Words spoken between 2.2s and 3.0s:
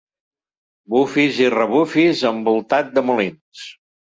envoltat